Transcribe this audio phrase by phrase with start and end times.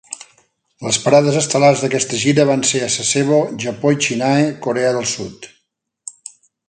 [0.85, 5.51] Les parades estel·lars d'aquesta gira van ser a Sasebo, Japó i Chinhae, Corea del Sud.